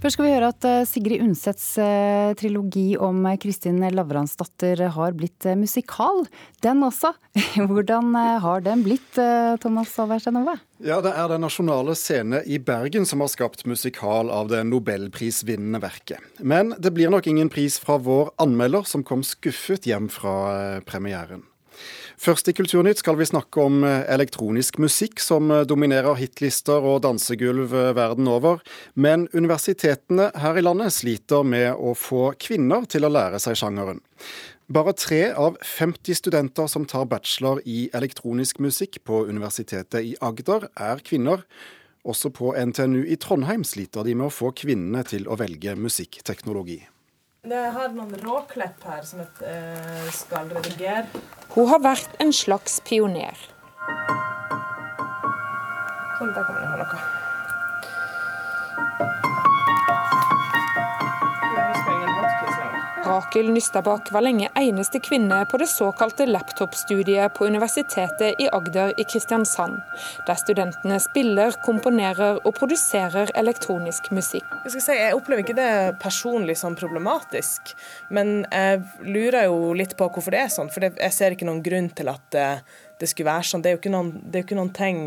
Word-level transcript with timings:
Først 0.00 0.16
skal 0.16 0.24
vi 0.24 0.32
høre 0.32 0.48
at 0.48 0.64
eh, 0.64 0.86
Sigrid 0.88 1.20
Undsets 1.20 1.64
eh, 1.76 2.30
trilogi 2.40 2.94
om 2.96 3.18
Kristin 3.40 3.82
Lavransdatter 3.92 4.86
har 4.94 5.12
blitt 5.12 5.44
eh, 5.44 5.58
musikal. 5.60 6.22
Den 6.64 6.80
også. 6.86 7.10
Hvordan 7.68 8.16
har 8.16 8.64
den 8.64 8.80
blitt, 8.86 9.12
Thomas 9.60 9.92
Alversenova? 10.00 10.56
Ja, 10.80 11.02
Det 11.04 11.12
er 11.12 11.28
Den 11.28 11.44
nasjonale 11.44 11.92
scene 12.00 12.40
i 12.48 12.56
Bergen 12.56 13.04
som 13.04 13.20
har 13.20 13.28
skapt 13.28 13.66
musikal 13.68 14.32
av 14.32 14.48
det 14.48 14.62
nobelprisvinnende 14.70 15.82
verket. 15.84 16.24
Men 16.40 16.72
det 16.80 16.94
blir 16.96 17.12
nok 17.12 17.28
ingen 17.28 17.52
pris 17.52 17.76
fra 17.78 18.00
vår 18.00 18.32
anmelder, 18.40 18.88
som 18.88 19.04
kom 19.04 19.20
skuffet 19.20 19.84
hjem 19.84 20.08
fra 20.08 20.80
premieren. 20.88 21.44
Først 22.20 22.50
i 22.50 22.52
Kulturnytt 22.52 23.00
skal 23.00 23.16
vi 23.16 23.24
snakke 23.24 23.62
om 23.64 23.78
eh, 23.86 24.02
elektronisk 24.12 24.76
musikk, 24.82 25.22
som 25.24 25.48
eh, 25.54 25.62
dominerer 25.64 26.18
hitlister 26.18 26.84
og 26.84 26.98
dansegulv 27.06 27.72
eh, 27.72 27.92
verden 27.96 28.28
over. 28.28 28.60
Men 28.92 29.24
universitetene 29.32 30.26
her 30.42 30.60
i 30.60 30.64
landet 30.66 30.92
sliter 30.92 31.46
med 31.48 31.80
å 31.80 31.94
få 31.96 32.34
kvinner 32.36 32.84
til 32.92 33.08
å 33.08 33.12
lære 33.14 33.40
seg 33.40 33.56
sjangeren. 33.56 34.04
Bare 34.68 34.92
tre 35.00 35.22
av 35.32 35.56
50 35.64 36.20
studenter 36.20 36.68
som 36.68 36.84
tar 36.84 37.08
bachelor 37.08 37.64
i 37.64 37.88
elektronisk 37.96 38.60
musikk 38.60 39.00
på 39.08 39.24
Universitetet 39.32 40.12
i 40.12 40.14
Agder, 40.20 40.68
er 40.76 41.00
kvinner. 41.00 41.48
Også 42.04 42.28
på 42.36 42.52
NTNU 42.52 43.00
i 43.00 43.16
Trondheim 43.16 43.64
sliter 43.64 44.04
de 44.04 44.12
med 44.12 44.28
å 44.28 44.34
få 44.42 44.52
kvinnene 44.52 45.08
til 45.08 45.24
å 45.24 45.40
velge 45.40 45.72
musikkteknologi. 45.72 46.82
Jeg 47.48 47.70
har 47.72 47.88
noen 47.96 48.10
råklipp 48.20 48.82
her 48.84 49.00
som 49.08 49.22
jeg 49.22 49.28
eh, 49.48 50.08
skal 50.12 50.50
redigere. 50.52 51.06
Hun 51.54 51.70
har 51.70 51.80
vært 51.80 52.18
en 52.20 52.34
slags 52.36 52.74
pioner. 52.84 53.32
Sånn, 56.18 56.34
der 56.36 56.44
kan 56.44 56.58
vi 56.58 56.68
ha 56.68 56.76
noe. 56.82 57.00
Rakel 63.20 63.50
Nystabakk 63.52 64.08
var 64.14 64.24
lenge 64.24 64.48
eneste 64.56 64.96
kvinne 65.04 65.42
på 65.50 65.58
det 65.60 65.66
såkalte 65.68 66.24
laptop-studiet 66.26 67.34
på 67.36 67.46
Universitetet 67.46 68.40
i 68.40 68.46
Agder 68.48 68.94
i 68.96 69.04
Kristiansand, 69.04 69.76
der 70.26 70.38
studentene 70.40 70.96
spiller, 71.04 71.52
komponerer 71.66 72.38
og 72.38 72.54
produserer 72.56 73.28
elektronisk 73.36 74.08
musikk. 74.16 74.46
Jeg, 74.64 74.72
si, 74.72 74.96
jeg 74.96 75.18
opplever 75.18 75.44
ikke 75.44 75.58
det 75.58 76.00
personlig 76.00 76.56
som 76.62 76.78
problematisk, 76.80 77.74
men 78.08 78.46
jeg 78.48 78.80
lurer 79.04 79.50
jo 79.50 79.74
litt 79.76 79.98
på 80.00 80.08
hvorfor 80.08 80.32
det 80.32 80.46
er 80.46 80.54
sånn. 80.56 80.72
For 80.72 80.88
jeg 80.88 81.12
ser 81.12 81.36
ikke 81.36 81.50
noen 81.50 81.64
grunn 81.66 81.92
til 81.92 82.08
at 82.14 82.24
det, 82.32 82.48
det 83.02 83.12
skulle 83.12 83.34
være 83.34 83.50
sånn. 83.50 83.60
Det 83.60 83.74
er 83.74 83.76
jo 83.76 83.82
ikke 83.82 83.96
noen, 83.98 84.14
det 84.24 84.40
er 84.40 84.48
ikke 84.48 84.62
noen 84.62 84.72
ting 84.80 85.02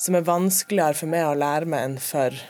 som 0.00 0.16
er 0.16 0.24
vanskeligere 0.32 0.96
for 0.96 1.12
meg 1.12 1.28
å 1.28 1.36
lære 1.44 1.68
meg 1.68 1.90
enn 1.90 2.00
for 2.00 2.44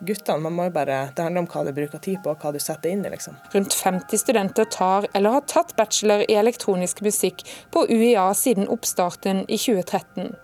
guttene. 0.00 0.42
Man 0.42 0.52
må 0.52 0.66
jo 0.68 0.74
bare, 0.74 1.10
Det 1.14 1.22
handler 1.22 1.44
om 1.44 1.48
hva 1.48 1.64
du 1.64 1.72
bruker 1.72 1.98
tid 1.98 2.22
på, 2.22 2.30
og 2.30 2.42
hva 2.42 2.52
du 2.52 2.58
setter 2.58 2.90
inn 2.90 3.04
i. 3.04 3.10
liksom. 3.10 3.36
Rundt 3.54 3.74
50 3.74 4.18
studenter 4.18 4.64
tar 4.64 5.06
eller 5.14 5.30
har 5.30 5.46
tatt 5.46 5.76
bachelor 5.76 6.24
i 6.28 6.34
elektronisk 6.34 7.02
musikk 7.02 7.44
på 7.70 7.86
UiA 7.88 8.32
siden 8.34 8.68
oppstarten 8.68 9.44
i 9.48 9.58
2013. 9.58 10.34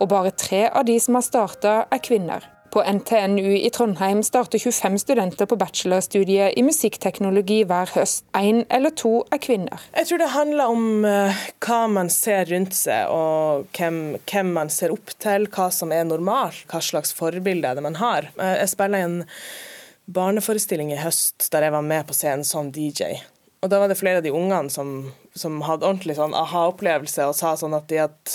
Og 0.00 0.08
bare 0.08 0.30
tre 0.30 0.68
av 0.68 0.84
de 0.84 0.98
som 1.00 1.14
har 1.14 1.22
starta, 1.22 1.86
er 1.90 1.98
kvinner. 1.98 2.48
På 2.72 2.82
NTNU 2.82 3.56
i 3.56 3.70
Trondheim 3.70 4.22
starter 4.22 4.58
25 4.58 4.98
studenter 4.98 5.46
på 5.46 5.56
bachelorstudiet 5.60 6.54
i 6.56 6.62
musikkteknologi 6.64 7.58
hver 7.68 7.90
høst. 7.92 8.24
Én 8.32 8.62
eller 8.72 8.94
to 8.96 9.10
er 9.28 9.42
kvinner. 9.44 9.82
Jeg 9.92 10.08
tror 10.08 10.22
det 10.22 10.28
handler 10.32 10.72
om 10.72 11.04
uh, 11.04 11.42
hva 11.66 11.82
man 11.92 12.08
ser 12.08 12.48
rundt 12.48 12.72
seg, 12.72 13.12
og 13.12 13.66
hvem, 13.76 13.98
hvem, 14.24 14.54
man 14.56 14.72
ser 14.72 14.94
opp 14.94 15.12
til, 15.20 15.50
hva 15.52 15.68
som 15.68 15.92
er 15.92 16.08
normalt, 16.08 16.64
hva 16.72 16.80
slags 16.80 17.12
forbilde 17.18 17.74
man 17.84 18.00
har. 18.00 18.30
Uh, 18.40 18.54
jeg 18.62 18.72
spiller 18.72 19.04
en 19.04 19.20
barneforestilling 20.08 20.94
i 20.96 21.02
høst 21.02 21.52
der 21.52 21.68
jeg 21.68 21.76
var 21.76 21.84
med 21.84 22.08
på 22.08 22.16
scenen 22.16 22.48
som 22.48 22.72
DJ. 22.72 23.18
Og 23.62 23.70
da 23.70 23.78
var 23.78 23.92
det 23.92 23.94
flere 23.94 24.18
av 24.18 24.24
de 24.24 24.30
ungene 24.34 24.70
som, 24.74 24.88
som 25.38 25.60
hadde 25.62 25.86
ordentlig 25.86 26.16
sånn 26.18 26.32
aha-opplevelse 26.34 27.28
og 27.30 27.36
sa 27.38 27.52
sånn 27.54 27.76
at 27.76 27.84
de 27.92 28.00
at, 28.02 28.32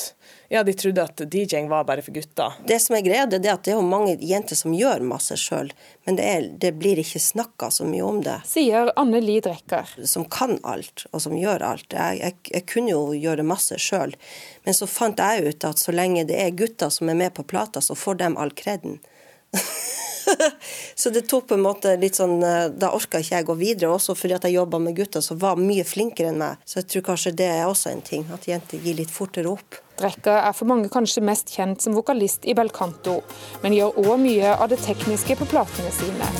ja, 0.48 0.62
de 0.64 0.72
trodde 0.72 1.04
at 1.04 1.20
DJ-ing 1.20 1.68
var 1.68 1.84
bare 1.90 2.06
for 2.06 2.16
gutter. 2.16 2.56
Det 2.64 2.78
som 2.80 2.96
er 2.96 3.04
greia, 3.04 3.26
det 3.28 3.42
er 3.42 3.58
at 3.58 3.66
det 3.68 3.74
er 3.76 3.84
mange 3.84 4.14
jenter 4.24 4.56
som 4.56 4.72
gjør 4.72 5.04
masse 5.04 5.36
sjøl, 5.42 5.74
men 6.08 6.16
det, 6.16 6.30
er, 6.32 6.48
det, 6.64 6.72
blir 6.80 7.02
ikke 7.04 7.20
snakka 7.20 7.68
så 7.76 7.90
mye 7.90 8.06
om 8.08 8.22
det. 8.24 8.38
Sier 8.48 8.94
Anne 8.96 9.20
Li 9.20 9.42
Drekker. 9.44 9.98
Som 10.08 10.30
kan 10.32 10.62
alt, 10.64 11.04
og 11.12 11.26
som 11.26 11.36
gjør 11.36 11.66
alt. 11.74 11.92
Jeg, 11.92 12.24
jeg, 12.24 12.40
jeg 12.54 12.68
kunne 12.72 12.96
jo 12.96 13.04
gjøre 13.12 13.44
masse 13.52 13.76
sjøl, 13.84 14.16
men 14.64 14.80
så 14.80 14.88
fant 14.88 15.20
jeg 15.20 15.44
ut 15.44 15.68
at 15.68 15.84
så 15.84 15.92
lenge 15.92 16.24
det 16.32 16.40
er 16.40 16.56
gutter 16.56 16.88
som 16.88 17.12
er 17.12 17.20
med 17.20 17.36
på 17.36 17.44
plata, 17.44 17.84
så 17.84 18.00
får 18.00 18.24
de 18.24 18.32
all 18.32 18.56
kreden. 18.56 19.02
Så 21.00 21.09
det 21.09 21.22
tok 21.30 21.47
på 21.47 21.53
en 21.53 21.62
måte 21.62 21.91
litt 22.02 22.18
sånn 22.18 22.40
eh, 22.41 22.72
Da 22.74 22.90
orka 22.97 23.19
ikke 23.22 23.35
jeg 23.35 23.46
gå 23.46 23.56
videre, 23.59 23.91
også 23.94 24.16
fordi 24.18 24.34
at 24.34 24.47
jeg 24.47 24.56
jobba 24.56 24.80
med 24.81 24.96
gutter 24.97 25.22
som 25.22 25.38
var 25.38 25.59
mye 25.62 25.85
flinkere 25.85 26.31
enn 26.31 26.40
meg. 26.41 26.63
Så 26.66 26.80
jeg 26.80 26.88
tror 26.90 27.03
kanskje 27.12 27.35
det 27.38 27.50
er 27.53 27.68
også 27.69 27.91
en 27.91 28.02
ting, 28.02 28.25
at 28.34 28.47
jenter 28.50 28.81
gir 28.81 28.97
litt 28.97 29.13
fortere 29.13 29.52
opp. 29.52 29.78
Drekka 30.02 30.40
er 30.47 30.57
for 30.57 30.69
mange 30.69 30.90
kanskje 30.94 31.22
mest 31.25 31.53
kjent 31.53 31.86
som 31.86 31.94
vokalist 31.97 32.50
i 32.50 32.57
Belcanto, 32.57 33.19
men 33.62 33.78
gjør 33.78 34.02
òg 34.07 34.18
mye 34.25 34.57
av 34.57 34.74
det 34.74 34.81
tekniske 34.86 35.38
på 35.38 35.50
platene 35.53 35.94
sine. 35.94 36.31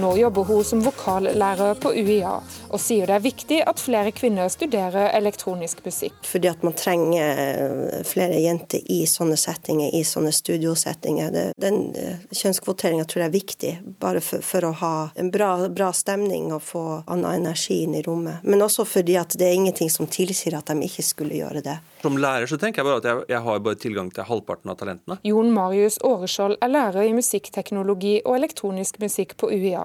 Nå 0.00 0.16
jobber 0.16 0.48
hun 0.48 0.64
som 0.64 0.80
vokallærer 0.82 1.76
på 1.84 1.92
UiA, 1.92 2.38
og 2.72 2.80
sier 2.80 3.08
det 3.08 3.16
er 3.18 3.24
viktig 3.24 3.58
at 3.68 3.80
flere 3.80 4.12
kvinner 4.16 4.48
studerer 4.52 5.12
elektronisk 5.16 5.84
musikk. 5.84 6.16
Fordi 6.26 6.48
at 6.48 6.64
man 6.64 6.76
trenger 6.78 7.42
eh, 7.42 8.02
flere 8.08 8.40
jenter 8.40 8.80
i 8.92 9.02
sånne 9.08 9.36
settinger, 9.40 9.92
i 9.92 10.02
sånne 10.06 10.32
studiosettinger. 10.32 11.52
Den 11.60 11.80
eh, 11.98 12.24
kjønnskvoteringa 12.32 13.04
tror 13.08 13.24
jeg 13.24 13.30
er 13.30 13.36
viktig, 13.36 13.72
bare 14.00 14.22
for, 14.24 14.44
for 14.46 14.68
å 14.68 14.72
ha 14.80 14.94
en 15.20 15.30
bra, 15.34 15.52
bra, 15.68 15.92
stemning 15.92 16.50
og 16.54 16.62
få 16.64 16.84
annen 17.04 17.42
energi 17.42 17.82
inn 17.84 17.96
i 17.98 18.02
rommet. 18.06 18.42
Men 18.42 18.64
også 18.64 18.86
fordi 18.88 19.18
at 19.20 19.36
det 19.38 19.50
er 19.50 19.58
ingenting 19.58 19.92
som 19.92 20.08
tilsier 20.10 20.56
at 20.56 20.72
de 20.72 20.88
ikke 20.88 21.04
skulle 21.04 21.36
gjøre 21.36 21.64
det. 21.64 21.76
Som 22.02 22.16
lærer 22.18 22.48
så 22.50 22.58
tenker 22.58 22.82
jeg 22.82 22.88
bare 22.88 23.02
at 23.02 23.06
jeg, 23.10 23.26
jeg 23.30 23.44
har 23.44 23.60
bare 23.62 23.78
tilgang 23.78 24.08
til 24.14 24.26
halvparten 24.26 24.72
av 24.72 24.80
talentene. 24.80 25.20
Jon 25.28 25.52
Marius 25.54 26.00
Åreskjold 26.02 26.56
er 26.64 26.72
lærer 26.72 27.06
i 27.06 27.14
musikkteknologi 27.14 28.16
og 28.24 28.40
elektronisk 28.40 28.98
musikk 29.02 29.36
på 29.38 29.52
UiA. 29.52 29.84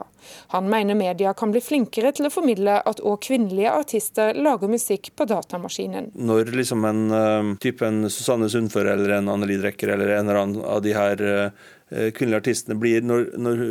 Han 0.56 0.70
mener 0.72 0.98
media 0.98 1.34
kan 1.38 1.52
bli 1.54 1.62
flinkere 1.64 2.12
til 2.16 2.28
å 2.28 2.34
formidle 2.34 2.77
at 2.86 3.02
òg 3.02 3.22
kvinnelige 3.28 3.72
artister 3.72 4.38
lager 4.38 4.72
musikk 4.72 5.12
på 5.18 5.28
datamaskinen. 5.30 6.12
Når 6.14 6.52
liksom 6.56 6.86
en 6.90 7.02
uh, 7.14 7.56
type 7.64 7.86
en 7.88 8.10
Susanne 8.12 8.50
Sundfør 8.52 8.92
eller 8.94 9.18
en 9.18 9.32
Anneli 9.34 9.58
Drecker 9.62 9.96
eller 9.96 10.18
en 10.18 10.28
eller 10.28 10.42
annen 10.44 10.62
av 10.68 10.84
de 10.86 10.94
her 10.98 11.24
uh, 11.24 11.66
kvinnelige 11.88 12.44
artistene 12.44 12.78
blir, 12.80 13.02
når, 13.08 13.32
når, 13.40 13.66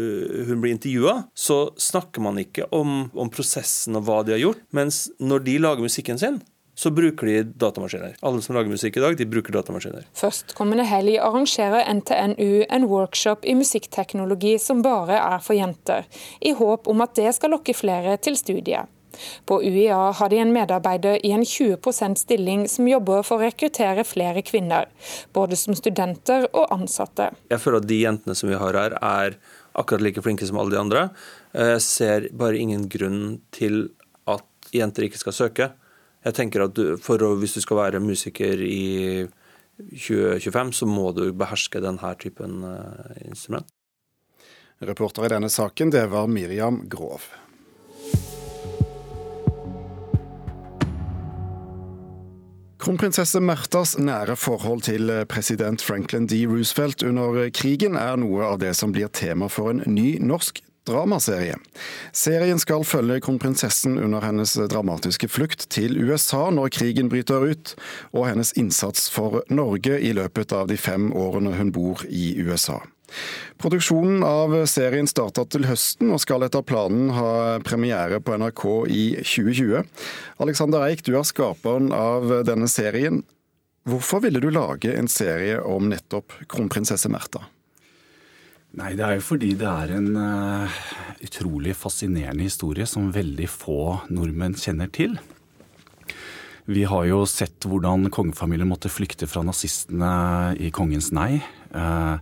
hun 0.49 0.61
blir 0.63 0.73
intervjua, 0.73 1.17
så 1.37 1.67
snakker 1.77 2.25
man 2.25 2.41
ikke 2.41 2.69
om, 2.75 3.11
om 3.13 3.33
prosessen 3.33 3.99
og 3.99 4.07
hva 4.09 4.23
de 4.25 4.37
har 4.37 4.45
gjort. 4.45 4.63
Mens 4.77 5.07
når 5.21 5.45
de 5.47 5.59
lager 5.61 5.85
musikken 5.85 6.21
sin, 6.21 6.41
så 6.77 6.91
bruker 6.91 7.27
de 7.27 7.43
datamaskiner. 7.43 8.17
Alle 8.21 8.43
som 8.45 8.55
lager 8.57 8.71
musikk 8.71 8.99
i 8.99 9.01
dag, 9.05 9.17
de 9.17 9.27
bruker 9.29 9.55
datamaskiner. 9.57 10.05
Førstkommende 10.17 10.85
helg 10.85 11.17
arrangerer 11.25 11.89
NTNU 12.01 12.67
en 12.69 12.89
workshop 12.91 13.49
i 13.49 13.57
musikkteknologi 13.57 14.59
som 14.61 14.83
bare 14.85 15.17
er 15.17 15.41
for 15.45 15.57
jenter, 15.57 16.05
i 16.45 16.53
håp 16.57 16.91
om 16.93 17.01
at 17.05 17.17
det 17.17 17.33
skal 17.39 17.57
lokke 17.57 17.75
flere 17.77 18.19
til 18.21 18.37
studiet. 18.37 18.93
På 19.47 19.61
UiA 19.63 20.13
har 20.19 20.33
de 20.33 20.41
en 20.43 20.55
medarbeider 20.55 21.21
i 21.27 21.33
en 21.37 21.45
20 21.45 22.17
stilling 22.17 22.67
som 22.69 22.89
jobber 22.89 23.23
for 23.27 23.39
å 23.39 23.47
rekruttere 23.47 24.05
flere 24.07 24.43
kvinner, 24.47 24.91
både 25.33 25.57
som 25.57 25.77
studenter 25.77 26.49
og 26.53 26.73
ansatte. 26.75 27.31
Jeg 27.51 27.63
føler 27.63 27.83
at 27.83 27.89
de 27.91 28.03
jentene 28.03 28.37
som 28.39 28.51
vi 28.51 28.59
har 28.61 28.79
her, 28.79 28.99
er 29.01 29.39
akkurat 29.77 30.05
like 30.05 30.23
flinke 30.25 30.47
som 30.47 30.59
alle 30.59 30.75
de 30.75 30.81
andre. 30.81 31.09
Jeg 31.57 31.83
ser 31.85 32.29
bare 32.37 32.61
ingen 32.61 32.89
grunn 32.93 33.41
til 33.55 33.91
at 34.29 34.73
jenter 34.75 35.07
ikke 35.07 35.21
skal 35.21 35.37
søke. 35.37 35.71
Jeg 36.27 36.35
tenker 36.35 36.65
at 36.65 36.75
du, 36.75 36.97
for 36.99 37.23
å, 37.23 37.37
Hvis 37.39 37.55
du 37.55 37.63
skal 37.63 37.85
være 37.85 38.03
musiker 38.03 38.59
i 38.59 39.27
2025, 39.79 40.73
så 40.73 40.89
må 40.89 41.11
du 41.15 41.29
beherske 41.37 41.83
denne 41.85 42.13
typen 42.21 42.63
uh, 42.65 43.13
instrument. 43.27 43.69
Reporter 44.85 45.25
i 45.25 45.33
denne 45.33 45.49
saken, 45.53 45.93
det 45.93 46.05
var 46.13 46.27
Miriam 46.29 46.83
Grov. 46.89 47.25
Kronprinsesse 52.87 53.41
Märthas 53.43 53.97
nære 53.99 54.37
forhold 54.39 54.85
til 54.87 55.11
president 55.27 55.83
Franklin 55.83 56.29
D. 56.31 56.45
Roosevelt 56.47 57.03
under 57.03 57.49
krigen 57.51 57.97
er 57.99 58.15
noe 58.23 58.45
av 58.47 58.61
det 58.63 58.77
som 58.79 58.93
blir 58.95 59.11
tema 59.11 59.49
for 59.51 59.73
en 59.73 59.83
ny 59.91 60.21
norsk 60.23 60.61
dramaserie. 60.87 61.57
Serien 62.15 62.63
skal 62.63 62.87
følge 62.87 63.19
kronprinsessen 63.27 63.99
under 63.99 64.23
hennes 64.23 64.55
dramatiske 64.71 65.27
flukt 65.27 65.67
til 65.75 65.99
USA 65.99 66.45
når 66.55 66.71
krigen 66.79 67.11
bryter 67.11 67.49
ut, 67.51 67.75
og 68.15 68.29
hennes 68.31 68.55
innsats 68.55 69.11
for 69.11 69.43
Norge 69.51 69.99
i 69.99 70.15
løpet 70.15 70.55
av 70.55 70.71
de 70.71 70.79
fem 70.79 71.11
årene 71.11 71.59
hun 71.59 71.75
bor 71.75 72.07
i 72.07 72.37
USA. 72.39 72.85
Produksjonen 73.63 74.25
av 74.27 74.55
serien 74.71 75.09
starter 75.09 75.47
til 75.53 75.67
høsten, 75.69 76.11
og 76.13 76.21
skal 76.23 76.45
etter 76.47 76.65
planen 76.67 77.13
ha 77.17 77.31
premiere 77.65 78.21
på 78.21 78.37
NRK 78.41 78.65
i 78.93 79.05
2020. 79.23 79.87
Alexander 80.45 80.87
Eik, 80.89 81.05
du 81.07 81.15
er 81.17 81.27
skaperen 81.27 81.93
av 81.95 82.29
denne 82.49 82.69
serien. 82.71 83.23
Hvorfor 83.87 84.25
ville 84.25 84.43
du 84.43 84.51
lage 84.51 84.91
en 84.99 85.09
serie 85.09 85.61
om 85.63 85.87
nettopp 85.93 86.35
kronprinsesse 86.51 87.11
Märtha? 87.13 87.45
Nei, 88.77 88.93
det 88.99 89.05
er 89.07 89.17
jo 89.17 89.25
fordi 89.25 89.55
det 89.57 89.69
er 89.71 89.95
en 89.97 90.11
uh, 90.19 90.81
utrolig 91.25 91.73
fascinerende 91.79 92.45
historie 92.45 92.85
som 92.91 93.13
veldig 93.15 93.47
få 93.49 93.79
nordmenn 94.13 94.59
kjenner 94.59 94.91
til. 94.93 95.15
Vi 96.67 96.83
har 96.83 97.05
jo 97.07 97.21
sett 97.31 97.63
hvordan 97.63 98.09
kongefamilien 98.11 98.67
måtte 98.67 98.91
flykte 98.91 99.29
fra 99.31 99.45
nazistene 99.47 100.57
i 100.59 100.73
Kongens 100.75 101.13
nei. 101.15 101.39
Uh, 101.71 102.19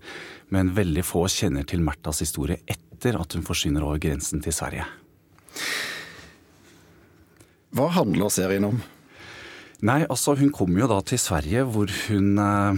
men 0.52 0.74
veldig 0.76 1.04
få 1.06 1.24
kjenner 1.32 1.64
til 1.68 1.80
Märthas 1.84 2.20
historie 2.20 2.60
etter 2.68 3.16
at 3.16 3.32
hun 3.36 3.46
forsvinner 3.46 3.84
over 3.86 4.02
grensen 4.02 4.42
til 4.44 4.52
Sverige. 4.52 4.84
Hva 7.74 7.88
handler 7.96 8.28
serien 8.30 8.68
om? 8.68 8.82
Nei, 9.84 10.04
altså 10.06 10.36
Hun 10.38 10.52
kommer 10.54 10.84
jo 10.84 10.90
da 10.92 11.00
til 11.04 11.18
Sverige, 11.18 11.64
hvor 11.64 11.90
hun 12.06 12.38
uh, 12.38 12.76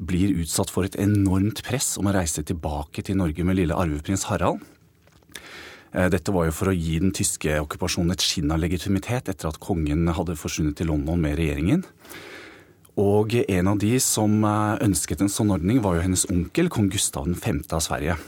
blir 0.00 0.32
utsatt 0.42 0.72
for 0.72 0.88
et 0.88 0.96
enormt 1.00 1.62
press 1.66 1.94
om 2.00 2.08
å 2.08 2.16
reise 2.16 2.42
tilbake 2.46 3.04
til 3.04 3.20
Norge 3.20 3.44
med 3.44 3.60
lille 3.60 3.76
arveprins 3.76 4.26
Harald. 4.32 4.64
Eh, 5.92 6.08
dette 6.12 6.32
var 6.34 6.48
jo 6.48 6.56
for 6.56 6.70
å 6.70 6.76
gi 6.76 6.98
den 7.02 7.14
tyske 7.16 7.58
okkupasjonen 7.62 8.12
et 8.14 8.24
skinn 8.24 8.52
av 8.52 8.60
legitimitet 8.60 9.30
etter 9.30 9.48
at 9.48 9.60
kongen 9.62 10.08
hadde 10.12 10.36
forsvunnet 10.38 10.76
til 10.78 10.90
London 10.92 11.20
med 11.22 11.38
regjeringen. 11.40 11.84
Og 12.98 13.36
en 13.44 13.70
av 13.70 13.78
de 13.78 13.94
som 14.02 14.42
eh, 14.42 14.80
ønsket 14.88 15.22
en 15.22 15.32
sånn 15.32 15.54
ordning, 15.54 15.80
var 15.84 15.96
jo 15.96 16.04
hennes 16.08 16.26
onkel, 16.32 16.68
kong 16.72 16.90
Gustav 16.92 17.30
5. 17.30 17.62
av 17.70 17.84
Sverige. 17.84 18.18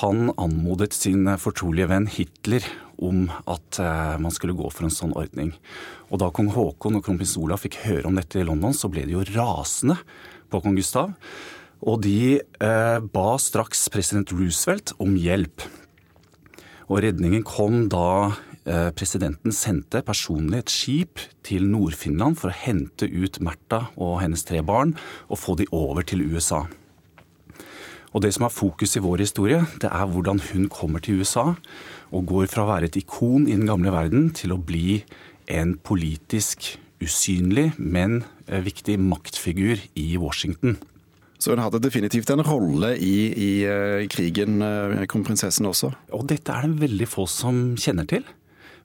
Han 0.00 0.30
anmodet 0.40 0.94
sin 0.96 1.28
fortrolige 1.36 1.90
venn 1.90 2.06
Hitler 2.08 2.64
om 3.02 3.26
at 3.50 3.80
eh, 3.82 4.14
man 4.22 4.32
skulle 4.32 4.56
gå 4.56 4.70
for 4.72 4.86
en 4.86 4.94
sånn 4.94 5.12
ordning. 5.18 5.52
Og 6.08 6.22
da 6.22 6.30
kong 6.32 6.52
Haakon 6.54 7.00
og 7.00 7.04
kronprins 7.04 7.36
Olav 7.40 7.64
fikk 7.64 7.82
høre 7.84 8.08
om 8.08 8.16
dette 8.16 8.40
i 8.40 8.46
London, 8.46 8.72
så 8.76 8.88
ble 8.92 9.04
de 9.04 9.16
jo 9.16 9.26
rasende 9.34 9.98
på 10.48 10.62
kong 10.64 10.78
Gustav. 10.78 11.12
Og 11.84 12.00
de 12.06 12.38
eh, 12.38 12.98
ba 13.02 13.28
straks 13.42 13.88
president 13.92 14.32
Roosevelt 14.32 14.94
om 15.02 15.18
hjelp. 15.20 15.66
Og 16.90 17.00
redningen 17.04 17.44
kom 17.46 17.86
da 17.92 18.34
eh, 18.68 18.90
presidenten 18.96 19.54
sendte 19.56 20.02
personlig 20.04 20.62
et 20.62 20.72
skip 20.72 21.22
til 21.46 21.66
Nord-Finland 21.70 22.38
for 22.40 22.52
å 22.52 22.58
hente 22.64 23.08
ut 23.08 23.40
Märtha 23.44 23.86
og 23.96 24.20
hennes 24.22 24.44
tre 24.44 24.60
barn 24.64 24.94
og 25.28 25.40
få 25.40 25.56
de 25.60 25.68
over 25.72 26.04
til 26.04 26.24
USA. 26.28 26.64
Og 28.14 28.22
det 28.22 28.30
som 28.36 28.46
er 28.46 28.54
fokus 28.54 28.94
i 28.94 29.02
vår 29.02 29.24
historie, 29.24 29.64
det 29.82 29.90
er 29.90 30.06
hvordan 30.06 30.38
hun 30.52 30.68
kommer 30.70 31.02
til 31.02 31.18
USA 31.18 31.54
og 32.14 32.28
går 32.30 32.46
fra 32.52 32.62
å 32.62 32.70
være 32.70 32.92
et 32.92 33.00
ikon 33.00 33.48
i 33.48 33.56
den 33.56 33.66
gamle 33.66 33.90
verden 33.90 34.28
til 34.36 34.54
å 34.54 34.60
bli 34.60 35.00
en 35.50 35.74
politisk 35.82 36.76
usynlig, 37.02 37.72
men 37.78 38.22
eh, 38.46 38.62
viktig 38.64 39.00
maktfigur 39.02 39.80
i 39.98 40.08
Washington. 40.20 40.78
Så 41.44 41.52
hun 41.52 41.60
hadde 41.60 41.82
definitivt 41.84 42.30
en 42.32 42.40
rolle 42.40 42.94
i, 42.96 43.16
i 43.36 43.50
i 44.00 44.08
krigen, 44.08 44.62
uh, 44.64 45.02
kronprinsessen 45.10 45.68
også? 45.68 45.90
Og 46.16 46.24
dette 46.30 46.48
er 46.48 46.64
det 46.64 46.80
veldig 46.80 47.08
få 47.10 47.26
som 47.28 47.74
kjenner 47.76 48.08
til. 48.08 48.24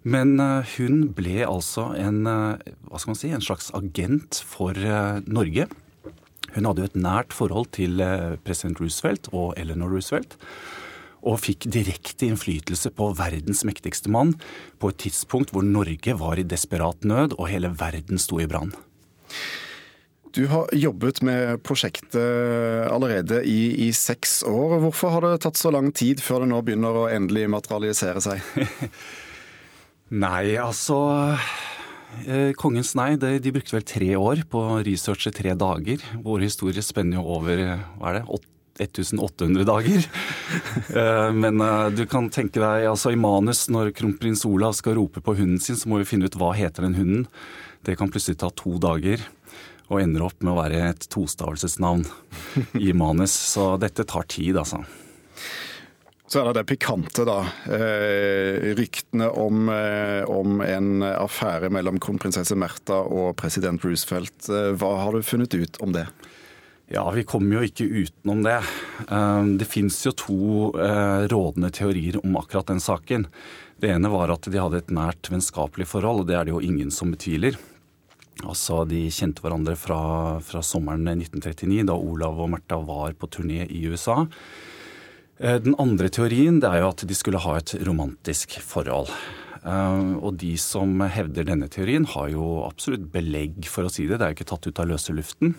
Men 0.03 0.33
uh, 0.43 0.67
hun 0.75 1.05
ble 1.15 1.45
altså 1.47 1.93
en, 1.95 2.25
hva 2.27 2.99
skal 2.99 3.13
man 3.13 3.19
si, 3.21 3.31
en 3.31 3.45
slags 3.45 3.71
agent 3.77 4.41
for 4.43 4.75
Norge. 5.23 5.69
Hun 6.57 6.67
hadde 6.67 6.83
jo 6.83 6.89
et 6.89 6.99
nært 6.99 7.31
forhold 7.37 7.71
til 7.77 8.03
president 8.43 8.83
Roosevelt 8.83 9.31
og 9.31 9.53
Eleanor 9.59 9.93
Roosevelt 9.95 10.35
og 11.19 11.39
fikk 11.43 11.67
direkte 11.71 12.29
innflytelse 12.29 12.91
på 12.95 13.09
verdens 13.19 13.65
mektigste 13.67 14.11
mann 14.11 14.35
på 14.79 14.91
et 14.91 15.01
tidspunkt 15.03 15.51
hvor 15.55 15.65
Norge 15.67 16.15
var 16.19 16.39
i 16.39 16.47
desperat 16.47 17.03
nød 17.07 17.35
og 17.37 17.49
hele 17.51 17.73
verden 17.79 18.21
sto 18.21 18.39
i 18.39 18.47
brann. 18.49 18.71
Du 20.35 20.43
har 20.51 20.69
jobbet 20.75 21.21
med 21.25 21.61
prosjektet 21.65 22.19
allerede 22.91 23.41
i, 23.47 23.87
i, 23.87 23.89
seks 23.95 24.43
år. 24.47 24.77
Hvorfor 24.83 25.15
har 25.15 25.25
det 25.25 25.41
tatt 25.45 25.57
så 25.57 25.71
lang 25.73 25.89
tid 25.95 26.21
før 26.21 26.43
det 26.43 26.51
nå 26.51 26.61
begynner 26.65 27.01
å 27.01 27.07
endelig 27.09 27.47
materialisere 27.49 28.21
seg? 28.21 28.43
Nei, 30.23 30.55
altså 30.57 30.99
eh, 32.25 32.51
Kongens 32.57 32.95
nei, 32.97 33.11
de, 33.21 33.35
de, 33.37 33.51
brukte 33.53 33.75
vel 33.75 33.85
tre 33.85 34.13
år 34.17 34.41
på 34.49 34.61
å 34.61 34.79
researche 34.85 35.33
tre 35.33 35.53
dager. 35.57 36.01
Vår 36.25 36.45
historie 36.47 36.81
spenner 36.85 37.19
jo 37.19 37.27
over 37.37 37.61
hva 37.99 38.09
er 38.09 38.19
det, 38.19 38.39
1800 38.79 39.67
dager. 39.69 40.05
Eh, 40.89 41.29
men 41.37 41.61
eh, 41.61 41.91
du 41.93 42.01
kan 42.09 42.25
tenke 42.33 42.57
deg 42.57 42.87
altså 42.89 43.11
i 43.13 43.17
manus 43.19 43.67
når 43.69 43.91
kronprins 43.93 44.41
Olav 44.49 44.73
skal 44.73 44.95
rope 44.97 45.21
på 45.21 45.35
hunden 45.37 45.59
sin, 45.61 45.77
så 45.77 45.89
må 45.91 45.99
vi 46.01 46.07
finne 46.09 46.25
ut 46.25 46.37
hva 46.39 46.49
heter 46.57 46.87
den 46.87 46.97
hunden. 46.97 47.27
Det 47.85 47.93
kan 47.99 48.09
plutselig 48.09 48.39
ta 48.41 48.49
to 48.49 48.79
dager. 48.81 49.21
Og 49.89 50.01
ender 50.03 50.27
opp 50.27 50.43
med 50.45 50.53
å 50.53 50.59
være 50.59 50.81
et 50.91 51.07
tostavelsesnavn 51.09 52.05
i 52.85 52.93
manus. 52.93 53.33
Så 53.33 53.73
dette 53.81 54.05
tar 54.05 54.27
tid, 54.29 54.59
altså. 54.61 54.83
Så 56.29 56.43
er 56.43 56.49
det 56.49 56.59
det 56.59 56.67
pikante, 56.69 57.23
da. 57.25 57.39
Eh, 57.73 58.75
ryktene 58.77 59.31
om, 59.33 59.63
eh, 59.73 60.21
om, 60.29 60.59
en 60.61 61.01
affære 61.01 61.71
mellom 61.73 61.97
kronprinsesse 61.97 62.53
Märtha 62.53 62.99
og 63.01 63.33
president 63.41 63.81
Roosevelt. 63.81 64.45
Eh, 64.45 64.75
hva 64.77 64.91
har 65.01 65.17
du 65.17 65.25
funnet 65.25 65.57
ut 65.57 65.81
om 65.81 65.95
det? 65.95 66.05
Ja, 66.93 67.03
vi 67.13 67.23
kommer 67.25 67.57
jo 67.57 67.65
ikke 67.65 67.85
utenom 67.85 68.43
det. 68.45 68.59
Eh, 69.09 69.43
det 69.57 69.65
fins 69.69 69.97
jo 70.05 70.13
to 70.13 70.43
eh, 70.77 71.25
rådende 71.33 71.73
teorier 71.73 72.21
om 72.21 72.37
akkurat 72.37 72.69
den 72.69 72.81
saken. 72.81 73.25
Det 73.81 73.89
ene 73.89 74.13
var 74.13 74.29
at 74.29 74.45
de 74.45 74.61
hadde 74.61 74.83
et 74.83 74.93
nært 74.93 75.29
vennskapelig 75.33 75.89
forhold, 75.89 76.21
og 76.21 76.29
det 76.29 76.37
er 76.37 76.45
det 76.45 76.53
jo 76.53 76.61
ingen 76.61 76.93
som 76.93 77.09
betviler. 77.13 77.57
Altså, 78.45 78.85
De 78.87 79.07
kjente 79.11 79.43
hverandre 79.43 79.75
fra, 79.79 80.39
fra 80.45 80.63
sommeren 80.63 81.03
1939, 81.07 81.83
da 81.89 81.97
Olav 81.97 82.39
og 82.39 82.51
Märtha 82.53 82.79
var 82.87 83.15
på 83.19 83.27
turné 83.27 83.65
i 83.67 83.83
USA. 83.91 84.23
Eh, 85.39 85.59
den 85.63 85.75
andre 85.79 86.11
teorien 86.13 86.61
det 86.61 86.71
er 86.71 86.83
jo 86.83 86.91
at 86.93 87.03
de 87.07 87.17
skulle 87.17 87.41
ha 87.43 87.57
et 87.59 87.75
romantisk 87.87 88.59
forhold. 88.63 89.11
Og 89.59 90.37
de 90.39 90.53
som 90.55 91.01
hevder 91.11 91.43
denne 91.49 91.67
teorien, 91.67 92.05
har 92.07 92.29
jo 92.31 92.61
absolutt 92.63 93.09
belegg 93.11 93.67
for 93.67 93.83
å 93.83 93.91
si 93.91 94.05
det. 94.07 94.15
Det 94.15 94.23
er 94.23 94.31
jo 94.31 94.37
ikke 94.37 94.47
tatt 94.53 94.69
ut 94.69 94.79
av 94.79 94.87
løse 94.87 95.11
luften. 95.11 95.51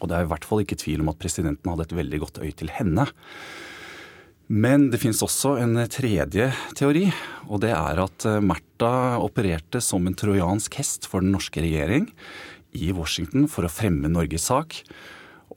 Og 0.00 0.08
det 0.10 0.16
er 0.16 0.26
i 0.26 0.30
hvert 0.32 0.46
fall 0.48 0.64
ikke 0.64 0.78
tvil 0.80 1.04
om 1.04 1.12
at 1.12 1.20
presidenten 1.22 1.70
hadde 1.70 1.86
et 1.86 1.94
veldig 2.00 2.18
godt 2.24 2.40
øye 2.42 2.54
til 2.58 2.72
henne. 2.74 3.06
Men 4.50 4.90
det 4.92 5.00
finnes 5.02 5.22
også 5.24 5.54
en 5.62 5.78
tredje 5.92 6.50
teori, 6.78 7.06
og 7.48 7.62
det 7.64 7.72
er 7.76 8.02
at 8.02 8.26
eh, 8.28 8.42
Märtha 8.42 9.20
opererte 9.22 9.80
som 9.84 10.06
en 10.08 10.18
trojansk 10.18 10.76
hest 10.80 11.08
for 11.08 11.24
den 11.24 11.32
norske 11.34 11.62
regjering 11.62 12.10
i 12.72 12.92
Washington 12.96 13.48
for 13.50 13.68
å 13.68 13.72
fremme 13.72 14.10
Norges 14.12 14.48
sak. 14.50 14.82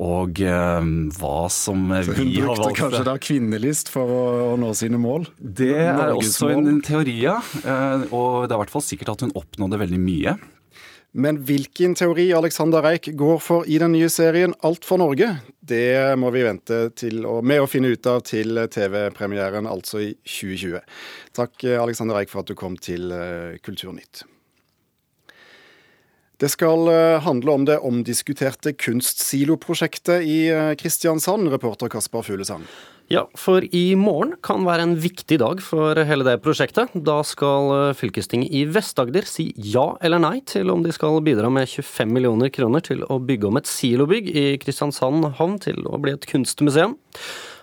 Og 0.04 0.42
eh, 0.44 0.88
hva 1.16 1.36
som 1.54 1.86
vi 1.88 1.96
har 1.96 2.10
valgt 2.10 2.20
Hun 2.20 2.32
brukte 2.36 2.72
kanskje 2.82 3.04
da 3.08 3.16
kvinnelist 3.22 3.92
for 3.94 4.12
å, 4.12 4.24
å, 4.50 4.58
nå 4.60 4.74
sine 4.76 5.00
mål? 5.00 5.30
Det 5.40 5.72
er 5.72 5.96
Norges 5.96 6.34
også 6.34 6.52
mål. 6.52 6.68
en 6.74 6.82
teori, 6.84 7.16
ja. 7.24 7.38
Eh, 7.64 8.10
og 8.12 8.46
det 8.46 8.52
er 8.52 8.58
i 8.58 8.64
hvert 8.66 8.76
fall 8.76 8.86
sikkert 8.86 9.16
at 9.16 9.26
hun 9.26 9.36
oppnådde 9.40 9.80
veldig 9.86 10.02
mye. 10.04 10.36
Men 11.16 11.38
hvilken 11.48 11.94
teori 11.96 12.26
Alexander 12.36 12.84
Reich 12.84 13.08
går 13.16 13.38
for 13.40 13.64
i 13.72 13.78
den 13.80 13.94
nye 13.96 14.10
serien 14.12 14.52
Alt 14.68 14.84
for 14.84 15.00
Norge, 15.00 15.30
det 15.64 15.88
må 16.20 16.28
vi 16.36 16.44
vente 16.44 16.82
å, 17.24 17.38
med 17.40 17.64
å 17.64 17.70
finne 17.72 17.94
ut 17.96 18.10
av 18.12 18.20
til 18.28 18.60
TV-premieren, 18.68 19.70
altså 19.72 20.04
i 20.04 20.12
2020. 20.28 20.84
Takk 21.40 21.68
Alexander 21.80 22.20
Reich 22.20 22.34
for 22.34 22.44
at 22.44 22.52
du 22.52 22.58
kom 22.60 22.76
til 22.76 23.16
eh, 23.16 23.56
Kulturnytt. 23.64 24.26
Det 26.38 26.50
skal 26.52 26.90
eh, 26.92 27.22
handle 27.24 27.52
om 27.56 27.66
det 27.68 27.78
omdiskuterte 27.80 28.74
kunstsiloprosjektet 28.76 30.26
i 30.28 30.40
eh, 30.52 30.74
Kristiansand, 30.76 31.48
reporter 31.54 31.88
Kasper 31.92 32.26
Fuglesang. 32.28 32.66
Ja, 33.06 33.28
for 33.38 33.62
i 33.62 33.94
morgen 33.94 34.32
kan 34.42 34.64
være 34.66 34.82
en 34.88 34.96
viktig 34.98 35.38
dag 35.38 35.60
for 35.62 36.00
hele 36.10 36.26
det 36.26 36.40
prosjektet. 36.42 36.96
Da 37.06 37.20
skal 37.28 37.70
eh, 37.76 37.98
fylkestinget 37.98 38.50
i 38.50 38.64
Vest-Agder 38.66 39.28
si 39.30 39.52
ja 39.62 39.92
eller 40.02 40.24
nei 40.24 40.40
til 40.50 40.72
om 40.74 40.82
de 40.82 40.94
skal 40.96 41.20
bidra 41.26 41.52
med 41.54 41.70
25 41.70 42.16
millioner 42.16 42.50
kroner 42.50 42.82
til 42.82 43.06
å 43.06 43.20
bygge 43.22 43.52
om 43.52 43.60
et 43.62 43.70
silobygg 43.70 44.32
i 44.34 44.46
Kristiansand 44.62 45.36
havn 45.38 45.60
til 45.62 45.86
å 45.86 46.02
bli 46.02 46.16
et 46.18 46.26
kunstmuseum. 46.32 46.98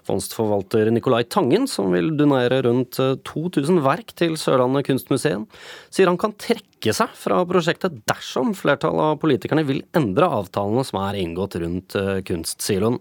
Fondsforvalter 0.08 0.90
Nicolai 0.92 1.22
Tangen, 1.30 1.68
som 1.70 1.92
vil 1.94 2.12
donere 2.18 2.62
rundt 2.66 2.98
2000 2.98 3.78
eh, 3.78 3.84
verk 3.84 4.12
til 4.18 4.36
Sørlandet 4.40 4.86
kunstmuseum, 4.88 5.46
sier 5.92 6.10
han 6.10 6.20
kan 6.20 6.34
trekke 6.34 6.94
seg 6.94 7.14
fra 7.14 7.40
prosjektet 7.48 8.00
dersom 8.10 8.52
flertallet 8.58 9.14
av 9.14 9.20
politikerne 9.22 9.64
vil 9.68 9.82
endre 9.96 10.28
avtalene 10.40 10.84
som 10.86 11.00
er 11.04 11.20
inngått 11.22 11.58
rundt 11.62 11.98
eh, 11.98 12.20
kunstsiloen. 12.26 13.00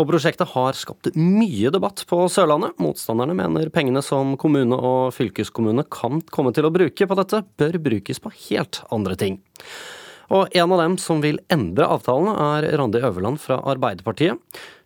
Og 0.00 0.08
prosjektet 0.08 0.54
har 0.54 0.78
skapt 0.78 1.10
mye 1.18 1.72
debatt 1.74 2.06
på 2.08 2.22
Sørlandet. 2.32 2.78
Motstanderne 2.80 3.36
mener 3.36 3.72
pengene 3.74 4.00
som 4.06 4.36
kommune 4.40 4.78
og 4.78 5.14
fylkeskommune 5.16 5.84
kan 5.92 6.22
komme 6.32 6.54
til 6.56 6.68
å 6.68 6.72
bruke 6.74 7.10
på 7.10 7.18
dette, 7.18 7.42
bør 7.60 7.80
brukes 7.90 8.22
på 8.22 8.32
helt 8.48 8.84
andre 8.94 9.18
ting. 9.20 9.42
Og 10.30 10.52
en 10.54 10.72
av 10.72 10.78
dem 10.78 10.98
som 11.02 11.22
vil 11.24 11.40
endre 11.50 11.88
avtalene, 11.90 12.34
er 12.38 12.68
Randi 12.78 13.00
Øverland 13.02 13.40
fra 13.42 13.58
Arbeiderpartiet. 13.72 14.38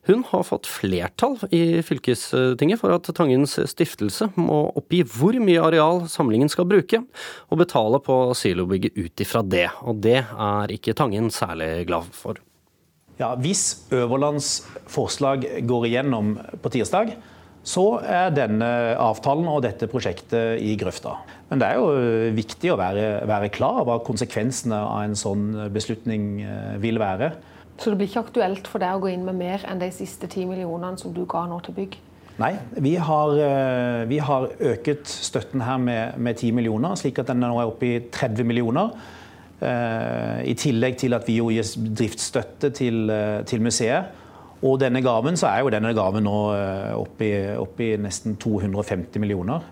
Hun 0.05 0.21
har 0.29 0.45
fått 0.45 0.69
flertall 0.69 1.39
i 1.55 1.81
fylkestinget 1.85 2.81
for 2.81 2.93
at 2.93 3.09
Tangens 3.17 3.57
stiftelse 3.71 4.31
må 4.37 4.67
oppgi 4.77 5.01
hvor 5.09 5.37
mye 5.41 5.63
areal 5.65 6.03
samlingen 6.13 6.53
skal 6.53 6.69
bruke, 6.69 7.01
og 7.49 7.61
betale 7.61 8.01
på 8.05 8.19
silobygget 8.37 8.99
ut 9.01 9.25
ifra 9.25 9.41
det. 9.45 9.69
Og 9.85 10.03
det 10.05 10.19
er 10.25 10.75
ikke 10.77 10.97
Tangen 10.97 11.31
særlig 11.33 11.87
glad 11.89 12.11
for. 12.13 12.41
Ja, 13.21 13.33
Hvis 13.39 13.87
Øverlands 13.95 14.67
forslag 14.91 15.47
går 15.65 15.89
igjennom 15.89 16.35
på 16.61 16.73
tirsdag, 16.75 17.15
så 17.65 17.85
er 18.05 18.35
denne 18.37 18.69
avtalen 19.01 19.49
og 19.49 19.63
dette 19.65 19.89
prosjektet 19.89 20.61
i 20.61 20.75
grøfta. 20.81 21.17
Men 21.49 21.63
det 21.63 21.71
er 21.71 21.81
jo 21.81 22.35
viktig 22.37 22.73
å 22.75 22.79
være, 22.81 23.09
være 23.29 23.51
klar 23.55 23.81
over 23.81 23.95
hva 23.95 24.05
konsekvensene 24.05 24.79
av 24.85 25.03
en 25.07 25.17
sånn 25.19 25.47
beslutning 25.73 26.29
eh, 26.45 26.75
vil 26.83 27.01
være. 27.01 27.33
Så 27.81 27.91
det 27.91 27.99
blir 27.99 28.11
ikke 28.11 28.27
aktuelt 28.29 28.69
for 28.71 28.85
deg 28.85 28.97
å 28.97 29.03
gå 29.03 29.11
inn 29.15 29.25
med 29.27 29.41
mer 29.41 29.65
enn 29.67 29.81
de 29.81 29.89
siste 29.95 30.29
ti 30.31 30.45
millionene 30.47 31.01
som 31.01 31.15
du 31.15 31.25
ga 31.29 31.47
nå 31.51 31.59
til 31.65 31.75
bygg? 31.79 31.97
Nei, 32.43 32.55
vi 32.83 32.97
har, 32.97 33.37
eh, 33.39 34.05
vi 34.11 34.19
har 34.19 34.49
øket 34.59 35.07
støtten 35.07 35.63
her 35.63 35.79
med, 35.79 36.37
ti 36.37 36.51
millioner, 36.51 36.97
slik 36.97 37.19
at 37.19 37.29
den 37.31 37.41
nå 37.41 37.61
er 37.61 37.71
oppe 37.71 37.87
i 37.87 38.01
30 38.11 38.45
millioner. 38.45 38.91
Eh, 39.63 40.51
I 40.51 40.55
tillegg 40.55 40.99
til 40.99 41.15
at 41.15 41.27
vi 41.27 41.39
jo 41.39 41.49
gir 41.51 41.63
driftsstøtte 41.63 42.73
til, 42.75 43.09
eh, 43.11 43.43
til 43.43 43.61
museet. 43.61 44.05
Og 44.65 44.79
denne 44.81 45.03
gaven, 45.05 45.37
så 45.37 45.51
er 45.51 45.65
jo 45.65 45.73
denne 45.75 45.93
gaven 45.97 46.25
nå 46.25 46.39
eh, 46.57 46.93
oppe 46.97 47.85
i, 47.85 47.91
nesten 48.01 48.39
250 48.41 49.21
millioner. 49.23 49.67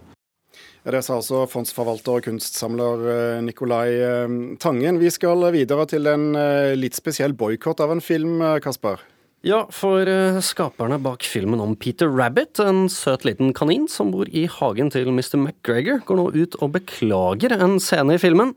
Det 0.82 1.00
sa 1.06 1.20
altså 1.20 1.44
fondsforvalter 1.46 2.18
og 2.18 2.24
kunstsamler 2.26 3.04
Nikolai 3.46 4.56
Tangen. 4.60 4.98
Vi 4.98 5.12
skal 5.14 5.46
videre 5.54 5.86
til 5.86 6.10
en 6.10 6.32
litt 6.74 6.98
spesiell 6.98 7.36
boikott 7.38 7.80
av 7.84 7.94
en 7.94 8.02
film, 8.02 8.42
Kasper. 8.64 8.98
Ja, 9.42 9.64
for 9.74 10.06
eh, 10.06 10.36
skaperne 10.38 11.00
bak 11.02 11.24
filmen 11.26 11.58
om 11.58 11.72
Peter 11.74 12.06
Rabbit, 12.06 12.60
en 12.62 12.84
søt 12.86 13.24
liten 13.26 13.50
kanin 13.58 13.88
som 13.90 14.12
bor 14.14 14.30
i 14.30 14.44
hagen 14.46 14.92
til 14.94 15.10
Mr. 15.10 15.34
McGregor, 15.34 15.98
går 16.06 16.20
nå 16.20 16.26
ut 16.36 16.54
og 16.62 16.70
beklager 16.76 17.56
en 17.56 17.74
scene 17.82 18.14
i 18.14 18.22
filmen. 18.22 18.54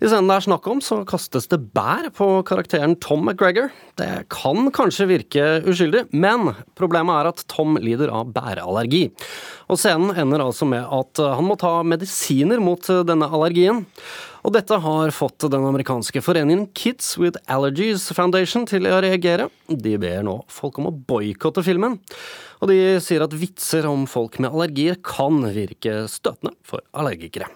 I 0.00 0.08
scenen 0.08 0.32
det 0.32 0.38
er 0.38 0.46
snakk 0.48 0.70
om, 0.72 0.80
så 0.80 1.02
kastes 1.04 1.50
det 1.52 1.60
bær 1.76 2.08
på 2.16 2.30
karakteren 2.48 2.96
Tom 3.04 3.28
McGregor. 3.28 3.68
Det 4.00 4.08
kan 4.32 4.72
kanskje 4.72 5.10
virke 5.12 5.48
uskyldig, 5.68 6.06
men 6.16 6.54
problemet 6.72 7.20
er 7.20 7.32
at 7.34 7.44
Tom 7.52 7.76
lider 7.76 8.08
av 8.08 8.32
bæreallergi. 8.32 9.10
Og 9.68 9.76
scenen 9.76 10.16
ender 10.24 10.48
altså 10.48 10.64
med 10.64 10.88
at 10.88 11.20
han 11.20 11.52
må 11.52 11.60
ta 11.60 11.82
medisiner 11.84 12.64
mot 12.64 12.80
denne 13.04 13.28
allergien. 13.28 13.84
Og 14.44 14.52
dette 14.52 14.76
har 14.76 15.12
fått 15.16 15.46
den 15.48 15.64
amerikanske 15.64 16.20
foreningen 16.20 16.66
Kids 16.76 17.14
with 17.16 17.40
Allergies 17.48 18.10
Foundation 18.12 18.66
til 18.68 18.84
å 18.90 19.00
reagere. 19.00 19.48
De 19.68 19.96
ber 20.00 20.20
nå 20.26 20.36
folk 20.52 20.82
om 20.82 20.90
å 20.90 20.94
boikotte 20.94 21.64
filmen. 21.64 21.96
Og 22.60 22.68
de 22.68 22.78
sier 23.04 23.24
at 23.24 23.36
vitser 23.40 23.88
om 23.88 24.04
folk 24.10 24.36
med 24.44 24.52
allergier 24.52 25.00
kan 25.00 25.40
virke 25.56 26.02
støtende 26.12 26.52
for 26.68 26.84
allergikere 26.92 27.48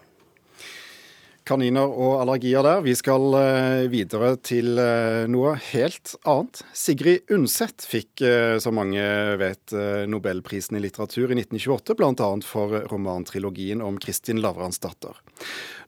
kaniner 1.49 1.89
og 1.89 2.21
allergier 2.23 2.65
der. 2.67 2.83
Vi 2.85 2.95
skal 2.99 3.35
eh, 3.39 3.87
videre 3.93 4.35
til 4.45 4.79
eh, 4.81 5.25
noe 5.31 5.55
helt 5.71 6.15
annet. 6.29 6.63
Sigrid 6.77 7.33
Undset 7.35 7.87
fikk, 7.89 8.23
eh, 8.23 8.57
som 8.63 8.77
mange 8.79 9.03
vet, 9.41 9.75
nobelprisen 10.09 10.79
i 10.79 10.83
litteratur 10.83 11.33
i 11.33 11.39
1928, 11.39 11.97
bl.a. 11.99 12.31
for 12.45 12.77
romantrilogien 12.93 13.83
om 13.85 13.99
Kristin 14.03 14.43
Lavransdatter. 14.45 15.19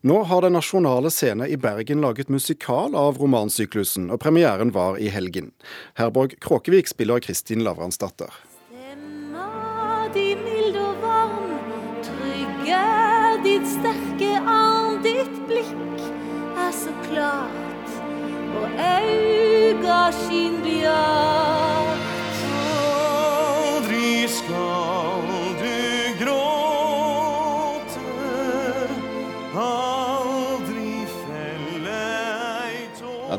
Nå 0.07 0.21
har 0.29 0.41
Den 0.41 0.55
nasjonale 0.57 1.11
scene 1.13 1.45
i 1.47 1.57
Bergen 1.61 2.01
laget 2.01 2.31
musikal 2.33 2.95
av 2.97 3.19
romansyklusen, 3.21 4.09
og 4.09 4.21
premieren 4.23 4.73
var 4.73 4.97
i 4.97 5.11
helgen. 5.13 5.51
Herborg 5.99 6.39
Kråkevik 6.41 6.89
spiller 6.89 7.21
Kristin 7.21 7.61
Lavransdatter. 7.67 8.33
Stemma 8.71 10.09
di 10.15 10.31
mild 10.41 10.79
og 10.81 11.05
varm, 11.05 11.53
trygge 12.07 12.81
ditt 13.45 13.69
sterke 13.77 14.10
klart, 17.11 17.91
og 18.55 18.67
auga 18.79 20.11
skin 20.11 20.63
bjart. 20.63 21.40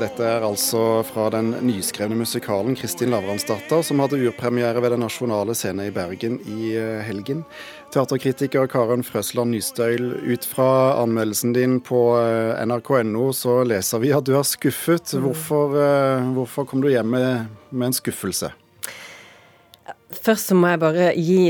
Dette 0.02 0.25
er 0.26 0.42
altså 0.42 1.02
fra 1.06 1.28
den 1.30 1.52
nyskrevne 1.62 2.16
musikalen 2.18 2.75
'Kristin 2.75 3.12
Lavransdatter', 3.12 3.85
som 3.87 4.00
hadde 4.02 4.18
urpremiere 4.18 4.80
ved 4.82 4.90
Den 4.90 5.04
nasjonale 5.04 5.54
scene 5.54 5.87
i 5.87 5.92
Bergen 5.94 6.40
i 6.42 6.73
eh, 6.75 7.04
helgen. 7.06 7.44
Teaterkritiker 7.94 8.66
Karen 8.66 9.04
Frøsland 9.06 9.54
Nystøyl, 9.54 10.16
ut 10.26 10.49
fra 10.49 10.99
anmeldelsen 11.04 11.54
din 11.54 11.78
på 11.78 12.00
eh, 12.18 12.64
nrk.no 12.66 13.28
så 13.37 13.61
leser 13.62 14.02
vi 14.02 14.11
at 14.16 14.26
du 14.26 14.35
er 14.35 14.42
skuffet. 14.42 15.14
Mm. 15.14 15.28
Hvorfor, 15.28 15.78
eh, 15.78 16.32
hvorfor 16.35 16.66
kom 16.66 16.82
du 16.82 16.90
hjem 16.90 17.14
med, 17.14 17.47
med 17.71 17.92
en 17.92 17.99
skuffelse? 18.00 18.50
Først 20.11 20.50
så 20.50 20.59
må 20.59 20.73
jeg 20.73 20.82
bare 20.82 21.12
gi 21.14 21.42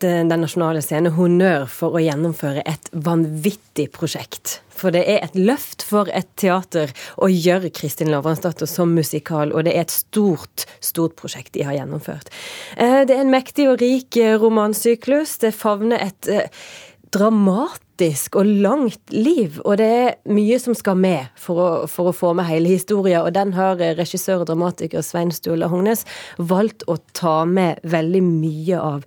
Den 0.00 0.30
nasjonale 0.32 0.80
scene 0.84 1.12
honnør 1.12 1.66
for 1.68 1.96
å 1.96 2.00
gjennomføre 2.00 2.62
et 2.68 2.88
vanvittig 2.92 3.90
prosjekt. 3.92 4.60
For 4.80 4.94
det 4.94 5.02
er 5.12 5.24
et 5.24 5.34
løft 5.36 5.84
for 5.84 6.08
et 6.16 6.28
teater 6.40 6.92
å 7.20 7.28
gjøre 7.28 7.72
Kristin 7.76 8.08
Lavransdatter 8.12 8.68
som 8.70 8.94
musikal, 8.96 9.52
og 9.52 9.66
det 9.66 9.74
er 9.74 9.84
et 9.84 9.92
stort, 9.92 10.64
stort 10.80 11.18
prosjekt 11.20 11.52
de 11.56 11.66
har 11.68 11.76
gjennomført. 11.76 12.30
Eh, 12.76 13.02
det 13.04 13.16
er 13.16 13.26
en 13.26 13.34
mektig 13.34 13.68
og 13.68 13.80
rik 13.82 14.16
eh, 14.16 14.38
romansyklus. 14.40 15.36
Det 15.42 15.52
favner 15.56 16.00
et 16.00 16.30
eh, 16.32 16.48
dramatisk 17.12 18.38
og 18.40 18.48
langt 18.64 19.12
liv, 19.12 19.60
og 19.66 19.76
det 19.82 19.90
er 19.98 20.16
mye 20.32 20.56
som 20.62 20.78
skal 20.78 20.96
med 20.96 21.28
for 21.36 21.60
å, 21.60 21.68
for 21.90 22.08
å 22.08 22.16
få 22.16 22.32
med 22.38 22.48
hele 22.48 22.72
historien. 22.72 23.20
Og 23.26 23.34
den 23.36 23.52
har 23.58 23.76
regissør 24.00 24.46
og 24.46 24.48
dramatiker 24.48 25.04
Svein 25.04 25.34
Stula 25.34 25.68
Hognes 25.68 26.06
valgt 26.38 26.88
å 26.88 26.96
ta 27.12 27.42
med 27.44 27.84
veldig 27.84 28.24
mye 28.24 28.80
av. 28.80 29.04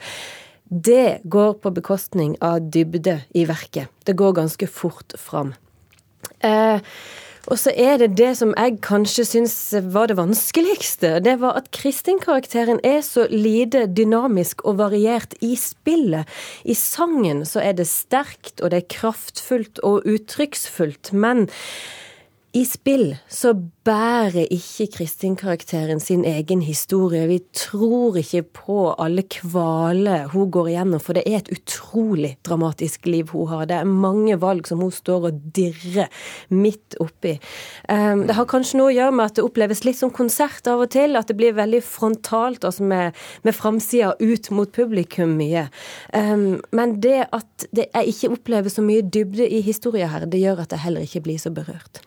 Det 0.73 1.21
går 1.23 1.59
på 1.61 1.69
bekostning 1.69 2.37
av 2.41 2.71
dybde 2.73 3.19
i 3.37 3.43
verket. 3.45 3.91
Det 4.05 4.15
går 4.17 4.39
ganske 4.39 4.67
fort 4.67 5.13
fram. 5.21 5.53
Eh, 6.41 6.81
og 7.51 7.59
så 7.59 7.73
er 7.75 7.99
det 7.99 8.13
det 8.15 8.31
som 8.39 8.53
jeg 8.55 8.79
kanskje 8.81 9.25
syns 9.27 9.55
var 9.93 10.07
det 10.09 10.15
vanskeligste. 10.17 11.17
Det 11.21 11.35
var 11.41 11.59
at 11.59 11.67
Kristin-karakteren 11.75 12.79
er 12.87 13.01
så 13.05 13.27
lite 13.29 13.85
dynamisk 13.85 14.63
og 14.65 14.79
variert 14.79 15.35
i 15.43 15.53
spillet. 15.59 16.29
I 16.63 16.73
sangen 16.79 17.43
så 17.45 17.61
er 17.61 17.75
det 17.77 17.89
sterkt, 17.91 18.63
og 18.63 18.71
det 18.71 18.81
er 18.81 18.93
kraftfullt 18.95 19.83
og 19.83 20.07
uttrykksfullt. 20.07 21.11
Men 21.11 21.49
i 22.53 22.63
spill 22.69 23.15
så 23.27 23.55
bærer 23.83 24.47
ikke 24.51 24.87
Kristin-karakteren 24.95 25.99
sin 25.99 26.23
egen 26.25 26.61
historie. 26.63 27.25
Vi 27.27 27.39
tror 27.55 28.17
ikke 28.19 28.43
på 28.55 28.77
alle 29.01 29.25
kvaler 29.27 30.29
hun 30.31 30.51
går 30.51 30.69
igjennom, 30.71 31.01
for 31.03 31.17
det 31.17 31.23
er 31.27 31.41
et 31.41 31.51
utrolig 31.51 32.37
dramatisk 32.47 33.07
liv 33.09 33.33
hun 33.33 33.49
har. 33.51 33.65
Det 33.67 33.75
er 33.81 33.89
mange 33.89 34.37
valg 34.39 34.67
som 34.69 34.79
hun 34.83 34.91
står 34.93 35.27
og 35.29 35.41
dirrer 35.55 36.07
midt 36.53 36.95
oppi. 37.03 37.35
Um, 37.89 38.23
det 38.27 38.37
har 38.37 38.47
kanskje 38.49 38.79
noe 38.79 38.91
å 38.91 38.95
gjøre 38.95 39.15
med 39.17 39.31
at 39.31 39.39
det 39.39 39.47
oppleves 39.47 39.83
litt 39.87 39.99
som 39.99 40.13
konsert 40.15 40.69
av 40.71 40.85
og 40.85 40.93
til. 40.95 41.17
At 41.19 41.31
det 41.31 41.37
blir 41.39 41.57
veldig 41.57 41.81
frontalt, 41.83 42.63
altså 42.63 42.87
med, 42.87 43.19
med 43.43 43.57
framsida 43.57 44.13
ut 44.21 44.51
mot 44.55 44.71
publikum 44.71 45.35
mye. 45.39 45.67
Um, 46.15 46.61
men 46.71 46.99
det 47.03 47.25
at 47.35 47.67
jeg 47.73 48.15
ikke 48.15 48.31
opplever 48.37 48.71
så 48.71 48.85
mye 48.85 49.03
dybde 49.03 49.49
i 49.49 49.59
historien 49.65 50.11
her, 50.13 50.27
det 50.29 50.39
gjør 50.39 50.63
at 50.63 50.71
jeg 50.75 50.85
heller 50.85 51.03
ikke 51.03 51.25
blir 51.27 51.41
så 51.41 51.51
berørt. 51.51 51.99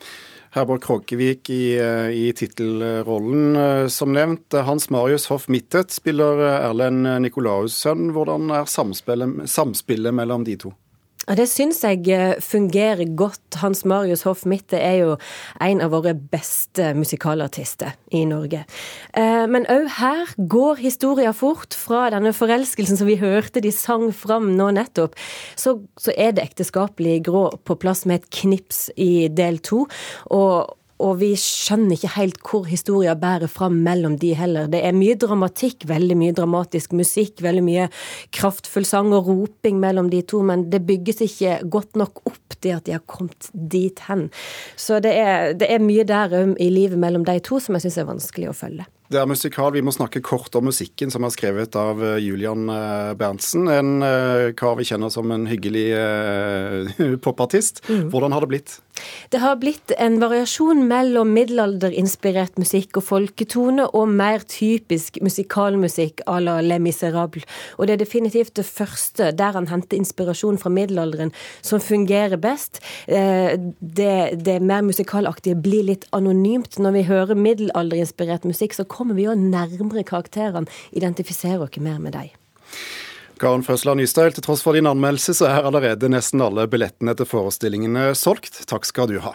Herborg 0.56 0.82
Krogkevik 0.82 1.50
i, 1.50 1.76
eh, 1.78 2.10
i 2.16 2.32
tittelrollen, 2.32 3.56
eh, 3.56 3.86
som 3.92 4.12
nevnt. 4.12 4.52
Hans 4.52 4.88
Marius 4.90 5.26
Hoff 5.26 5.48
Mittet 5.48 5.90
spiller 5.92 6.40
eh, 6.46 6.64
Erlend 6.70 7.04
Nikolaus' 7.20 7.76
sønn. 7.76 8.08
Hvordan 8.16 8.48
er 8.50 8.64
samspillet, 8.64 9.44
samspillet 9.52 10.16
mellom 10.16 10.46
de 10.48 10.56
to? 10.56 10.72
Ja, 11.26 11.34
Det 11.34 11.48
syns 11.50 11.80
jeg 11.82 12.06
eh, 12.14 12.36
fungerer 12.38 13.08
godt. 13.18 13.58
Hans 13.58 13.84
Marius 13.84 14.22
Hoff 14.22 14.44
Mitte 14.46 14.78
er 14.78 15.00
jo 15.00 15.16
en 15.60 15.80
av 15.82 15.90
våre 15.90 16.12
beste 16.14 16.92
musikalartister 16.94 17.96
i 18.14 18.22
Norge. 18.30 18.62
Eh, 19.10 19.46
men 19.50 19.66
òg 19.66 19.88
her 19.98 20.30
går 20.38 20.78
historia 20.84 21.32
fort. 21.34 21.74
Fra 21.74 22.04
denne 22.14 22.30
forelskelsen 22.30 23.00
som 23.00 23.10
vi 23.10 23.18
hørte 23.18 23.60
de 23.64 23.74
sang 23.74 24.12
fram 24.14 24.52
nå 24.54 24.70
nettopp, 24.78 25.18
så, 25.58 25.80
så 25.98 26.14
er 26.14 26.36
det 26.36 26.46
ekteskapelig 26.46 27.24
grå 27.26 27.48
på 27.66 27.74
plass 27.74 28.06
med 28.06 28.22
et 28.22 28.30
knips 28.44 28.86
i 28.94 29.26
del 29.26 29.58
to. 29.58 29.88
Og 30.30 30.76
og 31.02 31.18
vi 31.20 31.32
skjønner 31.38 31.96
ikke 31.96 32.12
helt 32.14 32.40
hvor 32.46 32.66
historia 32.70 33.14
bærer 33.18 33.50
fram 33.52 33.76
mellom 33.84 34.16
de 34.20 34.32
heller. 34.38 34.70
Det 34.72 34.80
er 34.84 34.96
mye 34.96 35.16
dramatikk, 35.20 35.84
veldig 35.90 36.16
mye 36.18 36.36
dramatisk 36.36 36.96
musikk, 36.96 37.42
veldig 37.44 37.64
mye 37.66 37.88
kraftfull 38.36 38.86
sang 38.88 39.12
og 39.16 39.28
roping 39.28 39.80
mellom 39.82 40.10
de 40.12 40.22
to, 40.24 40.40
men 40.46 40.68
det 40.72 40.84
bygges 40.88 41.22
ikke 41.28 41.58
godt 41.72 42.00
nok 42.00 42.22
opp, 42.24 42.58
det 42.64 42.72
at 42.78 42.88
de 42.88 42.96
har 42.96 43.04
kommet 43.04 43.50
dit 43.52 44.00
hen. 44.08 44.28
Så 44.80 45.00
det 45.04 45.12
er, 45.20 45.52
det 45.58 45.68
er 45.70 45.84
mye 45.84 46.06
der 46.08 46.36
i 46.56 46.70
livet 46.72 46.98
mellom 47.00 47.26
de 47.28 47.38
to 47.44 47.60
som 47.60 47.76
jeg 47.76 47.86
syns 47.86 48.00
er 48.00 48.12
vanskelig 48.14 48.52
å 48.52 48.56
følge. 48.56 48.88
Det 49.06 49.20
er 49.20 49.28
musikal. 49.30 49.70
Vi 49.70 49.84
må 49.86 49.92
snakke 49.94 50.18
kort 50.24 50.56
om 50.58 50.66
musikken, 50.66 51.12
som 51.14 51.22
er 51.22 51.30
skrevet 51.30 51.76
av 51.78 52.00
eh, 52.02 52.16
Julian 52.24 52.66
eh, 52.72 53.12
Berntsen. 53.18 53.68
En 53.70 54.02
eh, 54.02 54.48
kar 54.58 54.74
vi 54.80 54.86
kjenner 54.88 55.12
som 55.14 55.30
en 55.30 55.46
hyggelig 55.46 55.86
popartist. 57.24 57.84
Mm. 57.86 58.08
Hvordan 58.10 58.34
har 58.34 58.42
det 58.42 58.50
blitt? 58.50 58.74
Det 59.30 59.38
har 59.42 59.58
blitt 59.60 59.92
en 60.00 60.16
variasjon 60.22 60.80
mellom 60.88 61.30
middelalderinspirert 61.36 62.56
musikk 62.58 62.98
og 62.98 63.04
folketone 63.06 63.84
og 63.94 64.08
mer 64.10 64.42
typisk 64.48 65.20
musikalmusikk 65.22 66.24
à 66.26 66.40
la 66.42 66.56
Les 66.64 66.82
Miserables. 66.82 67.46
Og 67.76 67.86
det 67.86 67.96
er 67.96 68.02
definitivt 68.02 68.56
det 68.58 68.66
første 68.66 69.30
der 69.36 69.54
han 69.54 69.68
henter 69.70 70.00
inspirasjon 70.00 70.58
fra 70.58 70.72
middelalderen 70.72 71.30
som 71.60 71.82
fungerer 71.82 72.40
best. 72.40 72.80
Det, 73.06 74.16
det 74.40 74.56
mer 74.64 74.82
musikalaktige 74.86 75.60
blir 75.60 75.84
litt 75.92 76.08
anonymt. 76.16 76.80
Når 76.80 76.96
vi 76.96 77.06
hører 77.10 77.38
middelalderinspirert 77.38 78.48
musikk, 78.48 78.74
så 78.78 78.88
kommer 78.96 79.18
vi 79.18 79.28
jo 79.28 79.36
nærmere 79.38 80.06
karakterene, 80.08 80.70
identifiserer 80.96 81.66
oss 81.68 81.80
mer 81.82 82.00
med 82.02 82.16
dem. 82.16 82.32
Karen 83.36 83.64
Frøsland 83.66 84.00
Nystøyl, 84.00 84.32
til 84.32 84.44
tross 84.46 84.62
for 84.64 84.72
din 84.72 84.88
anmeldelse, 84.88 85.34
så 85.36 85.50
er 85.50 85.66
allerede 85.68 86.08
nesten 86.08 86.40
alle 86.40 86.64
billettene 86.72 87.12
til 87.18 87.28
forestillingene 87.28 88.14
solgt. 88.16 88.62
Takk 88.70 88.88
skal 88.88 89.12
du 89.12 89.18
ha. 89.20 89.34